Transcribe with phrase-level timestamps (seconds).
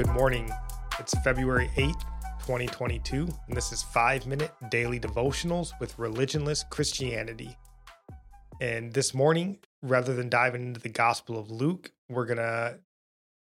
[0.00, 0.50] Good morning.
[0.98, 2.00] It's February 8th,
[2.46, 7.54] 2022, and this is 5 minute daily devotionals with religionless Christianity.
[8.62, 12.78] And this morning, rather than diving into the Gospel of Luke, we're going to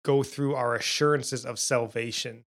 [0.03, 2.43] go through our assurances of salvation.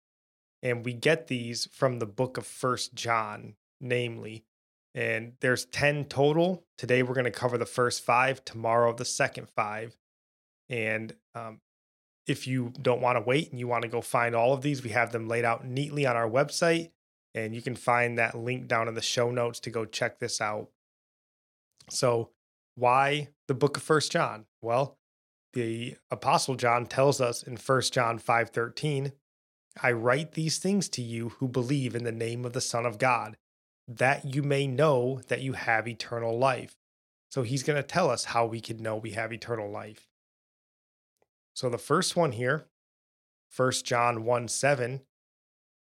[0.63, 4.45] And we get these from the book of First John, namely.
[4.95, 6.63] And there's 10 total.
[6.77, 9.97] Today we're going to cover the first five, tomorrow the second five.
[10.69, 11.59] And um,
[12.27, 14.83] if you don't want to wait and you want to go find all of these,
[14.83, 16.91] we have them laid out neatly on our website.
[17.33, 20.41] And you can find that link down in the show notes to go check this
[20.41, 20.69] out.
[21.89, 22.31] So,
[22.75, 24.45] why the book of First John?
[24.61, 24.97] Well,
[25.53, 29.13] the apostle John tells us in First John 5:13,
[29.81, 32.97] I write these things to you who believe in the name of the Son of
[32.97, 33.37] God,
[33.87, 36.75] that you may know that you have eternal life.
[37.29, 40.07] So he's going to tell us how we can know we have eternal life.
[41.57, 42.67] So the first one here,
[43.55, 45.01] 1 John 1 7,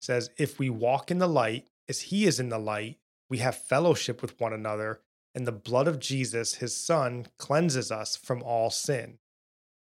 [0.00, 2.96] says, If we walk in the light as he is in the light,
[3.28, 5.02] we have fellowship with one another,
[5.34, 9.18] and the blood of Jesus, his son, cleanses us from all sin.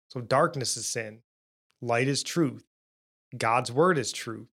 [0.09, 1.20] So darkness is sin,
[1.81, 2.65] light is truth,
[3.37, 4.48] God's word is truth.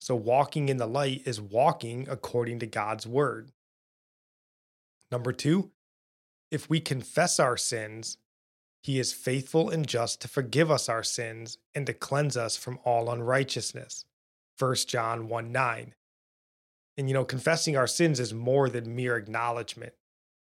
[0.00, 3.52] So walking in the light is walking according to God's word.
[5.12, 5.72] Number two,
[6.50, 8.16] if we confess our sins,
[8.86, 12.78] he is faithful and just to forgive us our sins and to cleanse us from
[12.84, 14.04] all unrighteousness.
[14.60, 15.94] 1 John 1 9.
[16.96, 19.94] And you know, confessing our sins is more than mere acknowledgement,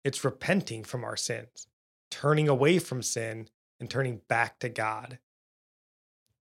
[0.04, 1.66] it's repenting from our sins,
[2.10, 5.18] turning away from sin, and turning back to God.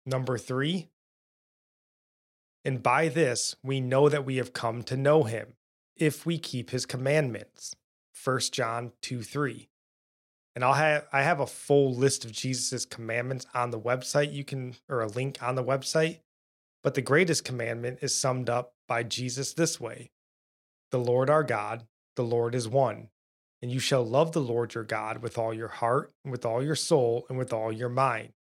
[0.06, 0.90] Number three,
[2.64, 5.54] and by this we know that we have come to know him,
[5.96, 7.76] if we keep his commandments.
[8.24, 9.70] 1 John 2 3
[10.60, 14.34] and I'll have I have a full list of Jesus's commandments on the website.
[14.34, 16.20] You can or a link on the website.
[16.84, 20.12] But the greatest commandment is summed up by Jesus this way.
[20.92, 23.08] The Lord our God, the Lord is one,
[23.62, 26.62] and you shall love the Lord your God with all your heart, and with all
[26.62, 28.34] your soul, and with all your mind,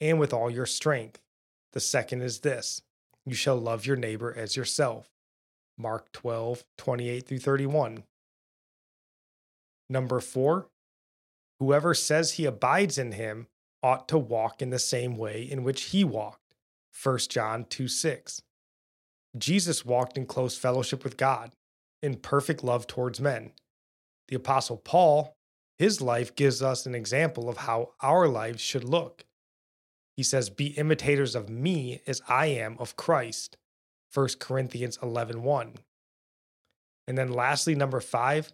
[0.00, 1.20] and with all your strength.
[1.72, 2.82] The second is this
[3.26, 5.10] you shall love your neighbor as yourself.
[5.76, 8.04] Mark 12, 28 through 31.
[9.90, 10.68] Number four,
[11.58, 13.46] Whoever says he abides in him
[13.82, 16.40] ought to walk in the same way in which he walked.
[17.02, 18.42] 1 John 2 6.
[19.36, 21.52] Jesus walked in close fellowship with God,
[22.02, 23.52] in perfect love towards men.
[24.28, 25.36] The Apostle Paul,
[25.76, 29.24] his life gives us an example of how our lives should look.
[30.16, 33.56] He says, Be imitators of me as I am of Christ.
[34.12, 35.74] 1 Corinthians 11 1.
[37.08, 38.52] And then lastly, number five,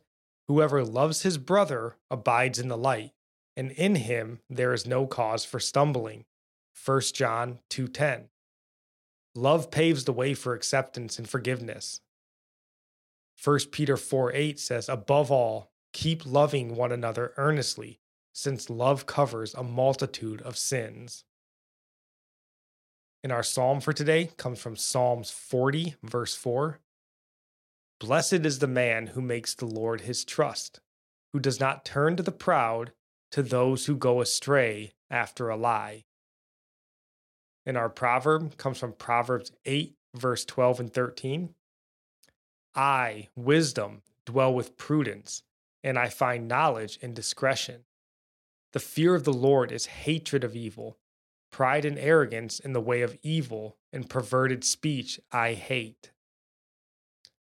[0.51, 3.13] Whoever loves his brother abides in the light,
[3.57, 6.25] and in him there is no cause for stumbling.
[6.85, 8.31] 1 John 2:10.
[9.37, 12.01] Love paves the way for acceptance and forgiveness.
[13.41, 18.01] 1 Peter 4 8 says, Above all, keep loving one another earnestly,
[18.33, 21.23] since love covers a multitude of sins.
[23.23, 26.81] And our psalm for today comes from Psalms 40, verse 4.
[28.01, 30.81] Blessed is the man who makes the Lord his trust,
[31.35, 32.93] who does not turn to the proud,
[33.31, 36.05] to those who go astray after a lie.
[37.67, 41.55] And our proverb comes from Proverbs 8, verse 12 and 13.
[42.75, 45.43] I, wisdom, dwell with prudence,
[45.85, 47.85] and I find knowledge and discretion.
[48.73, 50.97] The fear of the Lord is hatred of evil.
[51.53, 56.13] Pride and arrogance in the way of evil and perverted speech I hate.